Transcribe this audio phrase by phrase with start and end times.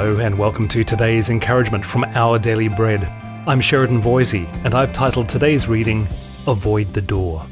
[0.00, 3.04] Hello, and welcome to today's encouragement from Our Daily Bread.
[3.46, 6.08] I'm Sheridan Voisey, and I've titled today's reading
[6.46, 7.44] Avoid the Door.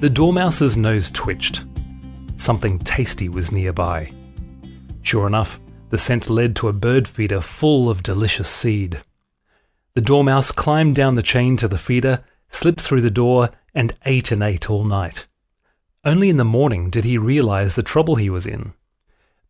[0.00, 1.64] The dormouse's nose twitched.
[2.36, 4.12] Something tasty was nearby.
[5.00, 5.58] Sure enough,
[5.88, 9.00] the scent led to a bird feeder full of delicious seed.
[9.94, 14.30] The dormouse climbed down the chain to the feeder, slipped through the door, and ate
[14.30, 15.26] and ate all night.
[16.04, 18.74] Only in the morning did he realize the trouble he was in.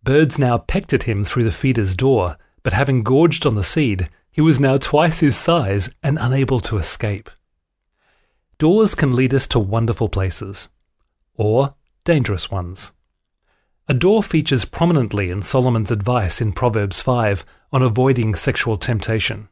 [0.04, 4.08] Birds now pecked at him through the feeder's door, but having gorged on the seed,
[4.30, 7.30] he was now twice his size and unable to escape.
[8.58, 10.68] Doors can lead us to wonderful places,
[11.36, 12.92] or dangerous ones.
[13.88, 19.48] A door features prominently in Solomon's advice in Proverbs 5 on avoiding sexual temptation.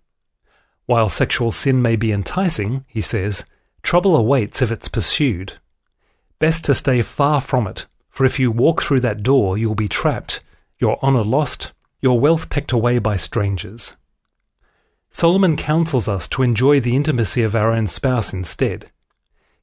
[0.84, 3.47] While sexual sin may be enticing, he says,
[3.83, 5.55] trouble awaits if it's pursued.
[6.39, 9.89] Best to stay far from it for if you walk through that door, you'll be
[9.89, 10.41] trapped,
[10.78, 13.97] your honour lost, your wealth pecked away by strangers.
[15.11, 18.91] Solomon counsels us to enjoy the intimacy of our own spouse instead.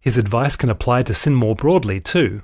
[0.01, 2.41] His advice can apply to sin more broadly, too.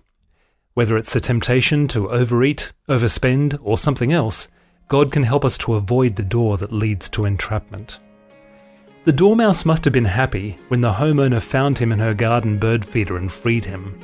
[0.76, 4.48] Whether it's the temptation to overeat, overspend, or something else,
[4.88, 8.00] God can help us to avoid the door that leads to entrapment.
[9.06, 12.86] The dormouse must have been happy when the homeowner found him in her garden bird
[12.86, 14.00] feeder and freed him.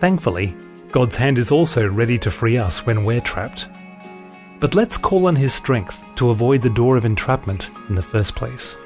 [0.00, 0.56] Thankfully,
[0.92, 3.66] God's hand is also ready to free us when we're trapped.
[4.60, 8.36] But let's call on His strength to avoid the door of entrapment in the first
[8.36, 8.76] place.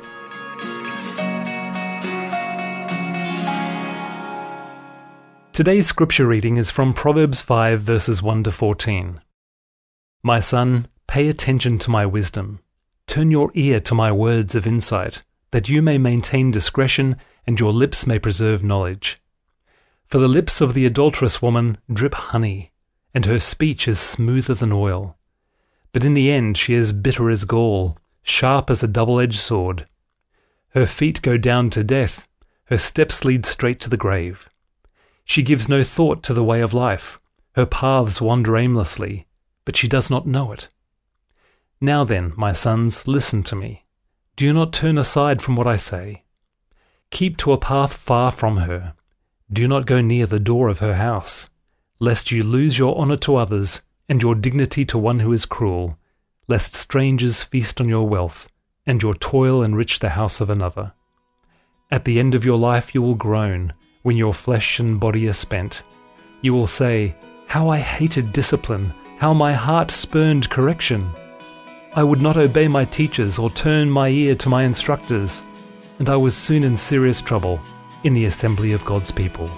[5.53, 9.21] Today's scripture reading is from Proverbs 5, verses 1 to 14.
[10.23, 12.61] My son, pay attention to my wisdom.
[13.09, 17.17] Turn your ear to my words of insight, that you may maintain discretion
[17.49, 19.21] and your lips may preserve knowledge.
[20.07, 22.71] For the lips of the adulterous woman drip honey,
[23.13, 25.19] and her speech is smoother than oil.
[25.93, 29.89] But in the end she is bitter as gall, sharp as a double edged sword.
[30.71, 32.29] Her feet go down to death,
[32.67, 34.49] her steps lead straight to the grave.
[35.25, 37.19] She gives no thought to the way of life,
[37.57, 39.27] her paths wander aimlessly,
[39.65, 40.69] but she does not know it.
[41.81, 43.85] Now then, my sons, listen to me.
[44.37, 46.23] Do not turn aside from what I say.
[47.11, 48.95] Keep to a path far from her
[49.53, 51.49] do not go near the door of her house,
[52.01, 55.99] lest you lose your honour to others and your dignity to one who is cruel,
[56.49, 58.49] lest strangers feast on your wealth
[58.87, 60.93] and your toil enrich the house of another.
[61.91, 65.33] At the end of your life you will groan when your flesh and body are
[65.33, 65.83] spent.
[66.41, 67.15] You will say,
[67.47, 71.09] How I hated discipline, how my heart spurned correction.
[71.95, 75.45] I would not obey my teachers or turn my ear to my instructors,
[76.01, 77.61] and I was soon in serious trouble
[78.07, 79.51] in the assembly of God's people.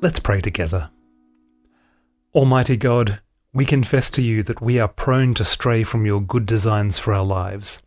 [0.00, 0.90] Let's pray together.
[2.32, 3.20] Almighty God,
[3.52, 7.12] we confess to you that we are prone to stray from your good designs for
[7.12, 7.82] our lives.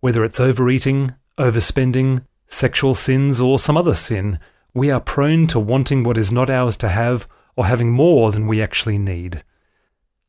[0.00, 4.38] Whether it's overeating, overspending, sexual sins, or some other sin,
[4.72, 8.46] we are prone to wanting what is not ours to have or having more than
[8.46, 9.44] we actually need.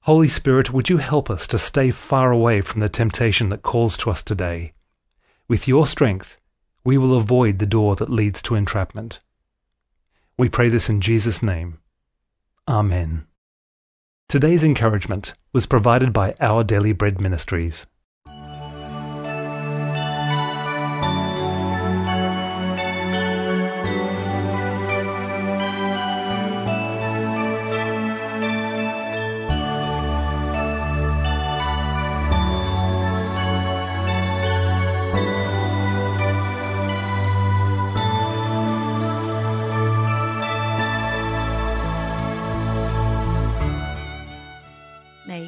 [0.04, 3.98] Holy Spirit, would you help us to stay far away from the temptation that calls
[3.98, 4.74] to us today?
[5.48, 6.38] With your strength,
[6.84, 9.20] we will avoid the door that leads to entrapment.
[10.38, 11.80] We pray this in Jesus' name.
[12.68, 13.28] Amen.
[14.30, 17.86] Today's encouragement was provided by Our Daily Bread Ministries.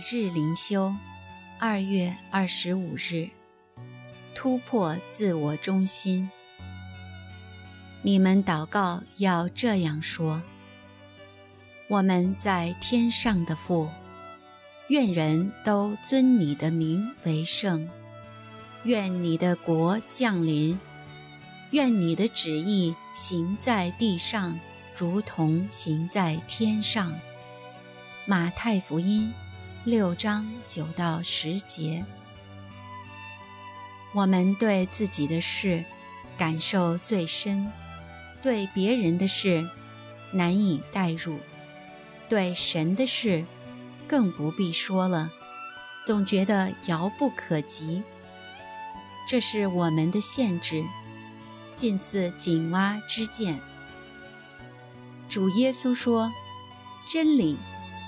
[0.04, 0.96] 日灵修，
[1.60, 3.30] 二月二十五日，
[4.34, 6.32] 突破自我中心。
[8.02, 10.42] 你们祷告要这样说：
[11.88, 13.92] 我们在天上的父，
[14.88, 17.88] 愿人都尊你的名为圣，
[18.86, 20.80] 愿你的国降临，
[21.70, 24.60] 愿你的旨意行在地上，
[24.96, 27.14] 如同行在天上。
[28.26, 29.32] 马太福音。
[29.84, 32.06] 六章九到十节，
[34.14, 35.84] 我们对自己的事
[36.38, 37.72] 感受最深，
[38.44, 39.68] 对别人的事
[40.34, 41.40] 难以代入，
[42.30, 43.44] 对神的事
[44.08, 45.32] 更不必说了，
[46.06, 48.04] 总觉得遥不可及。
[49.28, 50.86] 这是我们的限制，
[51.74, 53.60] 近似井蛙之见。
[55.28, 56.32] 主耶稣说
[57.08, 57.58] ：“真理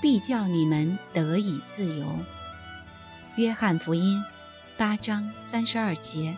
[0.04, 2.18] 必叫你们得以自由。”
[3.36, 4.22] 约翰福音
[4.76, 6.36] 八章三十二节。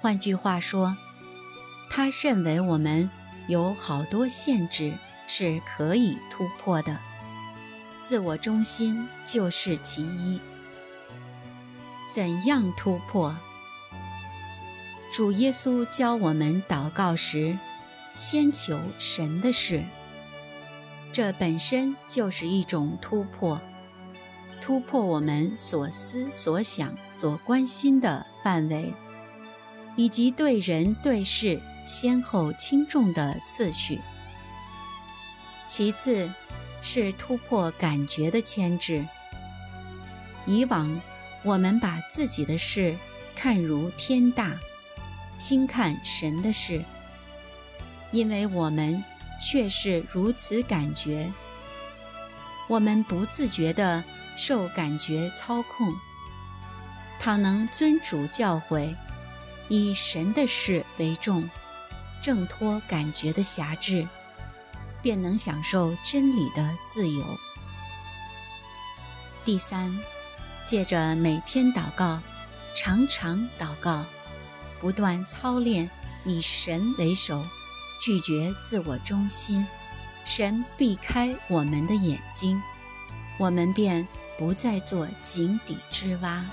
[0.00, 0.96] 换句话说，
[1.88, 3.08] 他认为我们
[3.46, 6.98] 有好多限制是可以突破的，
[8.00, 10.40] 自我中心就是其一。
[12.12, 13.38] 怎样突破？
[15.12, 17.56] 主耶稣教我们祷告时，
[18.12, 19.84] 先求神的事，
[21.12, 23.60] 这本身就是一种突破，
[24.60, 28.94] 突破我们所思所想、所关心的范围。
[29.94, 34.00] 以及对人对事先后轻重的次序。
[35.66, 36.32] 其次，
[36.80, 39.06] 是突破感觉的牵制。
[40.46, 40.98] 以往
[41.42, 42.96] 我们把自己的事
[43.34, 44.58] 看如天大，
[45.36, 46.82] 轻看神的事，
[48.12, 49.04] 因为我们
[49.42, 51.32] 却是如此感觉。
[52.68, 54.02] 我们不自觉地
[54.36, 55.92] 受感觉操控。
[57.18, 58.94] 倘能遵主教诲。
[59.68, 61.48] 以神的事为重，
[62.20, 64.06] 挣脱感觉的辖制，
[65.00, 67.24] 便能享受真理的自由。
[69.44, 69.98] 第三，
[70.66, 72.20] 借着每天祷告，
[72.74, 74.04] 常常祷告，
[74.78, 75.90] 不断操练
[76.26, 77.42] 以神为首，
[78.02, 79.64] 拒绝自我中心，
[80.24, 82.60] 神避开我们的眼睛，
[83.38, 86.44] 我们便不再做井底之蛙。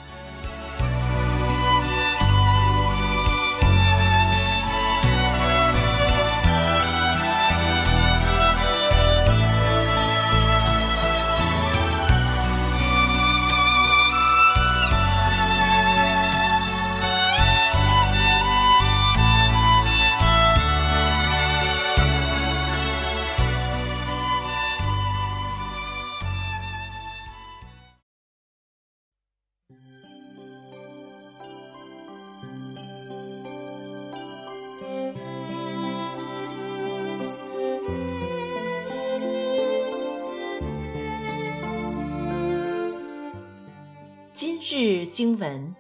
[44.42, 45.76] 今日经文：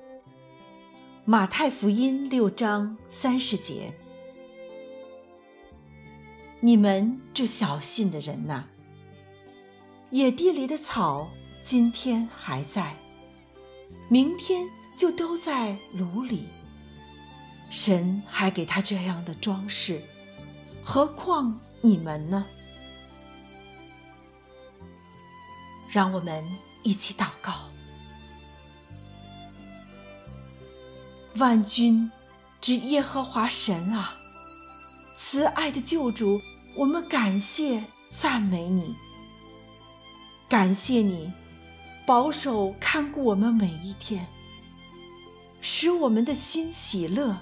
[1.24, 3.94] 马太福音六章三十节。
[6.60, 8.66] 你们这小信的人呐，
[10.10, 11.30] 野地里的草
[11.64, 12.94] 今天还在，
[14.10, 14.68] 明天
[14.98, 16.50] 就都在炉里。
[17.70, 20.02] 神还给他这样的装饰，
[20.84, 22.46] 何况你们呢？
[25.90, 26.46] 让我们
[26.84, 27.54] 一起祷告。
[31.36, 32.12] 万军
[32.60, 34.16] 之耶和华神啊，
[35.16, 36.42] 慈爱的救主，
[36.76, 38.96] 我们感谢赞美你，
[40.50, 41.32] 感谢你
[42.06, 44.28] 保守看顾我们每一天，
[45.62, 47.38] 使我们的心喜乐，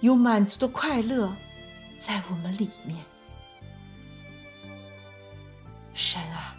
[0.00, 1.34] 有满足的快乐
[1.98, 2.98] 在我们里面。
[5.94, 6.56] 神啊，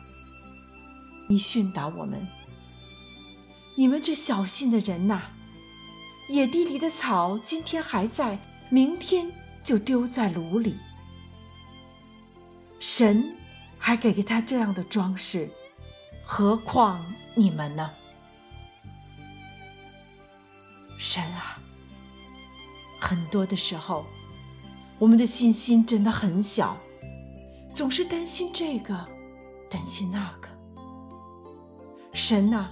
[1.28, 2.26] 你训导我们，
[3.76, 5.22] 你们这小信的人呐。
[6.34, 9.32] 野地里的草今天还在，明天
[9.64, 10.76] 就丢在炉里。
[12.80, 13.38] 神
[13.78, 15.48] 还给给他这样的装饰，
[16.26, 17.06] 何况
[17.36, 17.88] 你们呢？
[20.98, 21.60] 神啊，
[23.00, 24.04] 很多的时候，
[24.98, 26.76] 我们的信心真的很小，
[27.76, 29.08] 总是担心这个，
[29.70, 30.50] 担心那个。
[32.12, 32.70] 神呐，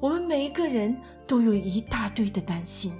[0.00, 0.94] 我们每一个人。
[1.30, 2.92] 都有一大堆的担心，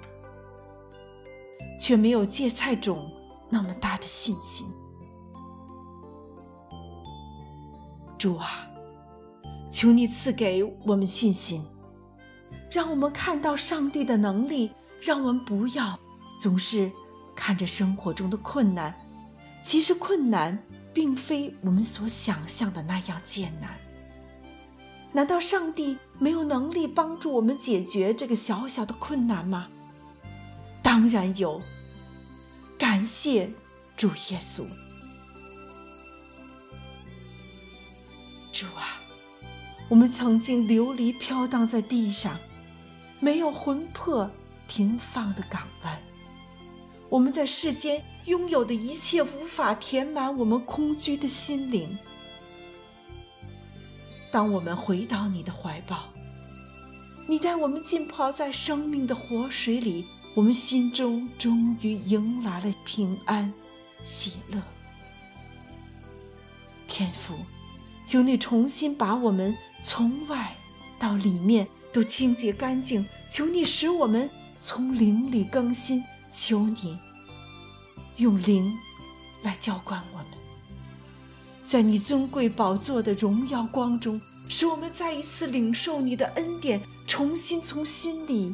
[1.80, 3.10] 却没有芥菜种
[3.48, 4.68] 那么大的信心。
[8.16, 8.68] 主啊，
[9.72, 11.66] 求你赐给我们信心，
[12.70, 14.70] 让我们看到上帝的能力，
[15.02, 15.98] 让我们不要
[16.40, 16.88] 总是
[17.34, 18.94] 看着生活中的困难，
[19.60, 20.56] 其实困难
[20.94, 23.76] 并非我们所想象的那样艰难。
[25.12, 29.68] 难道上帝没有能力帮助我们解决这个小小的困难吗？
[30.82, 31.60] 当然有。
[32.78, 33.52] 感谢
[33.94, 34.64] 主耶稣，
[38.50, 39.02] 主啊，
[39.90, 42.38] 我们曾经流离飘荡在地上，
[43.18, 44.30] 没有魂魄
[44.66, 46.00] 停放的港湾。
[47.10, 51.98] 我们在世间拥有的一切，无法填满我们空虚的心灵。
[54.30, 56.04] 当我们回到你的怀抱，
[57.26, 63.52] 你带我们浸泡在生命的活水里，我们心中终于迎来了平安、
[64.02, 64.62] 喜乐。
[66.86, 67.34] 天父，
[68.06, 70.56] 求你重新把我们从外
[70.98, 73.06] 到里面都清洁干净。
[73.30, 76.04] 求你使我们从灵里更新。
[76.32, 76.96] 求你
[78.16, 78.72] 用灵
[79.42, 80.26] 来浇灌我们，
[81.70, 88.52] 在你尊贵宝座的荣耀光中，使我们再一次领受你的恩典，重新从心里，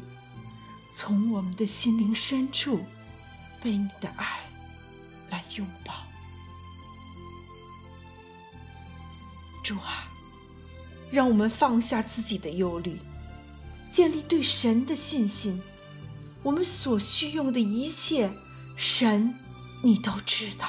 [0.93, 2.79] 从我们的心灵深处，
[3.63, 4.41] 被你的爱
[5.31, 5.95] 来拥抱。
[9.65, 10.07] 主啊，
[11.11, 13.01] 让我们放下自己的忧虑，
[13.91, 15.63] 建立对神的信心。
[16.43, 18.31] 我们所需用的一切，
[18.77, 19.35] 神，
[19.83, 20.69] 你都知道。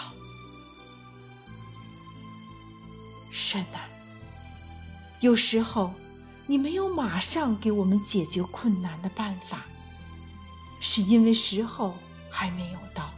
[3.47, 3.87] 神啊，
[5.21, 5.93] 有时候
[6.47, 9.65] 你没有马上给我们解决困难的办法，
[10.81, 11.97] 是因为时候
[12.29, 13.09] 还没有到，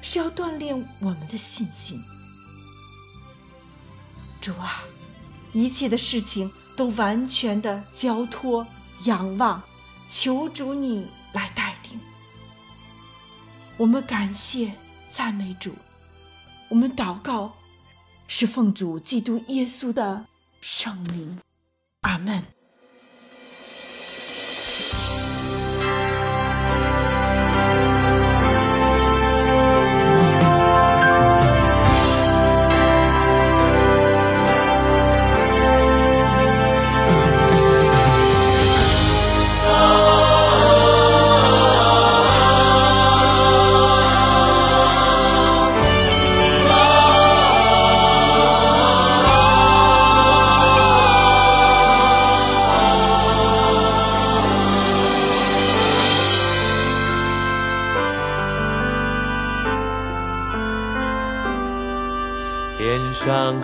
[0.00, 2.00] 是要锻炼我们的信心。
[4.40, 4.84] 主啊，
[5.52, 8.64] 一切的事情都完全的交托、
[9.06, 9.60] 仰望，
[10.08, 11.98] 求主你来带领。
[13.76, 14.72] 我们感谢、
[15.08, 15.74] 赞美主，
[16.70, 17.57] 我们祷告，
[18.28, 20.26] 是奉主基督耶稣的
[20.60, 21.40] 圣名，
[22.02, 22.57] 阿门。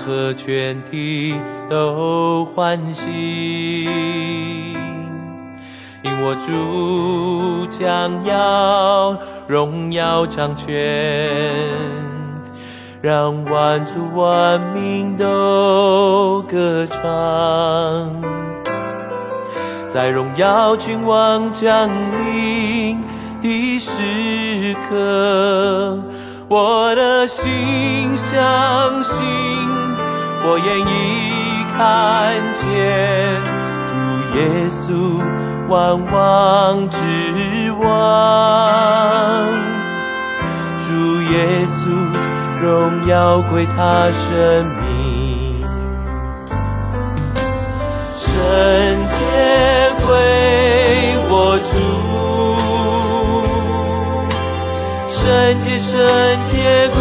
[0.05, 1.35] 和全体
[1.71, 3.85] 都欢喜，
[6.03, 10.75] 因我主将要荣耀掌权，
[13.01, 17.01] 让万族万民都歌唱，
[19.89, 23.01] 在荣耀君王降临
[23.41, 25.99] 的时刻。
[26.47, 29.15] 我的心相信，
[30.47, 32.63] 我眼已看见
[33.89, 33.91] 主
[34.37, 34.85] 耶稣
[35.69, 35.73] 万
[36.13, 36.99] 王之
[37.81, 37.83] 王，
[40.85, 40.87] 主
[41.33, 41.35] 耶
[41.65, 41.73] 稣
[42.61, 42.63] 荣
[43.07, 45.59] 耀归他生命，
[48.13, 48.29] 圣
[49.03, 49.17] 洁
[50.05, 50.13] 归
[51.31, 51.33] 我
[51.73, 51.75] 主。
[55.09, 55.25] 圣
[55.57, 55.91] 洁，圣
[56.51, 56.53] 洁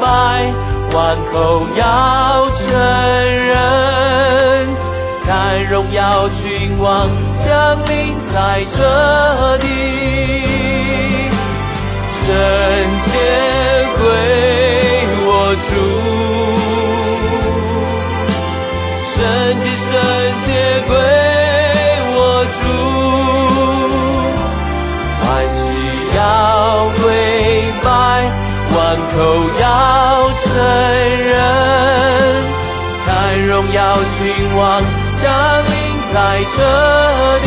[0.00, 0.52] 拜，
[0.94, 2.66] 万口要承
[3.46, 3.56] 认，
[5.24, 7.08] 看荣耀君王
[7.44, 8.78] 降临在这
[9.58, 9.66] 地，
[12.24, 12.26] 圣
[13.04, 13.10] 洁
[13.96, 14.00] 归
[15.26, 15.28] 我
[15.68, 15.70] 主，
[19.14, 19.16] 圣
[19.60, 19.92] 洁，圣
[30.58, 30.64] 要承
[31.24, 31.34] 认，
[33.06, 33.08] 看
[33.46, 33.78] 荣耀
[34.18, 34.20] 君
[34.56, 34.82] 王
[35.22, 35.24] 降
[35.64, 35.72] 临
[36.12, 36.16] 在
[36.56, 36.58] 这
[37.44, 37.46] 里。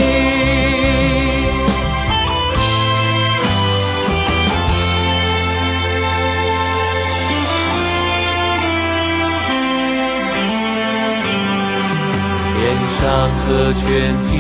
[12.53, 12.60] 天
[13.01, 13.01] 上
[13.41, 13.86] 和全
[14.30, 14.32] 体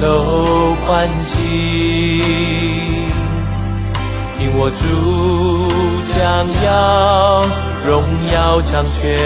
[0.00, 0.86] 都欢
[1.16, 1.34] 喜。
[4.40, 4.80] 因我主
[6.14, 6.16] 将
[6.62, 6.66] 要
[7.88, 9.18] 荣耀掌权，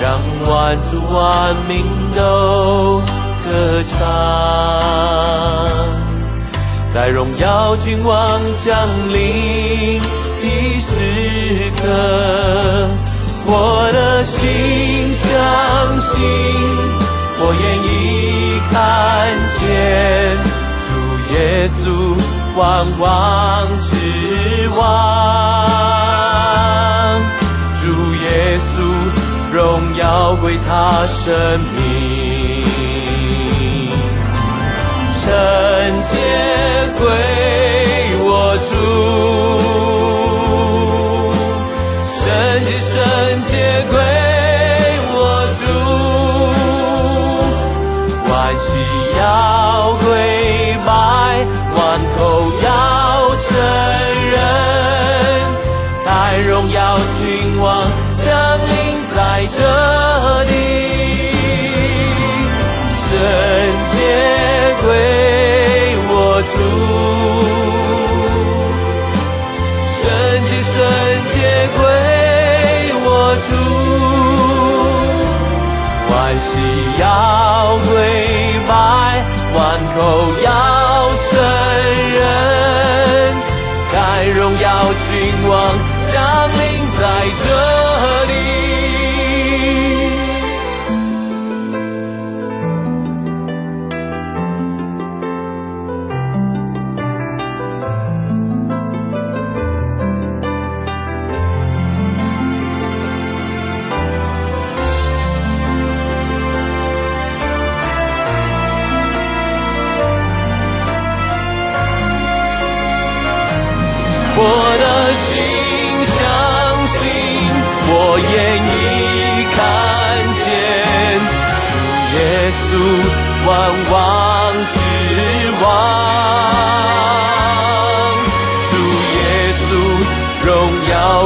[0.00, 1.84] 让万族万民
[2.16, 3.02] 都
[3.44, 4.00] 歌唱，
[6.94, 10.00] 在荣耀君王降临
[10.40, 10.46] 的
[10.80, 11.82] 时刻，
[13.44, 14.40] 我的心
[15.12, 16.14] 相信，
[17.38, 17.94] 我愿意
[18.72, 18.74] 看
[19.58, 19.60] 见
[20.86, 20.88] 主
[21.34, 21.36] 耶
[21.68, 21.84] 稣。
[22.58, 22.64] 万
[22.98, 23.04] 王
[23.76, 23.84] 之
[30.46, 31.34] 为他生
[31.74, 31.82] 命，
[35.24, 35.26] 圣
[36.02, 36.14] 洁
[36.96, 37.02] 归
[38.22, 38.30] 我
[38.62, 38.72] 主，
[42.14, 42.22] 圣
[42.62, 42.94] 洁圣
[43.48, 43.50] 洁
[43.90, 43.94] 归
[45.16, 45.18] 我
[45.58, 45.62] 主，
[48.30, 48.64] 万需
[49.18, 49.20] 要
[50.04, 50.06] 归
[50.86, 50.88] 拜，
[51.74, 51.78] 万
[52.16, 52.18] 口
[52.62, 52.66] 要
[53.42, 53.50] 承
[54.30, 54.34] 认，
[56.06, 56.08] 待
[56.48, 56.78] 荣耀
[57.18, 57.20] 君
[57.60, 57.66] 王
[58.24, 58.24] 降
[58.60, 58.70] 临
[59.12, 59.18] 在
[59.58, 60.15] 这。
[79.98, 80.48] 哦要
[81.26, 81.32] 承
[82.16, 83.34] 认
[83.92, 83.96] 该
[84.28, 85.52] 荣耀君王
[86.12, 86.14] 降
[86.52, 86.60] 临
[86.98, 87.02] 在
[87.44, 87.85] 这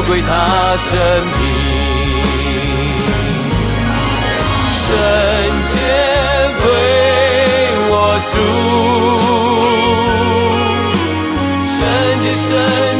[0.02, 0.28] 贵他
[0.90, 0.90] 生
[1.26, 1.32] 命，
[4.86, 4.88] 圣
[5.70, 5.74] 洁
[6.62, 6.64] 归
[7.90, 7.92] 我
[8.32, 8.34] 主，
[11.78, 11.80] 圣
[12.22, 12.50] 洁圣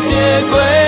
[0.09, 0.11] 洁
[0.51, 0.80] 归。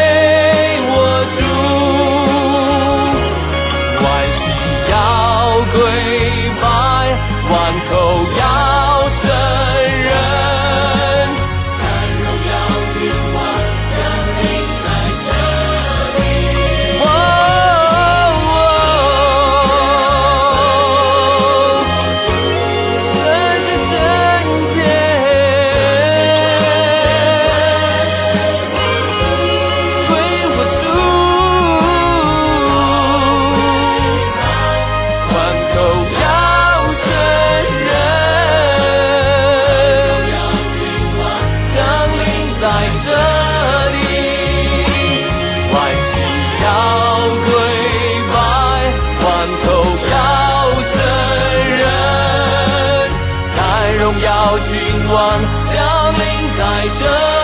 [55.13, 55.43] 光
[55.75, 56.21] 降临
[56.57, 57.42] 在这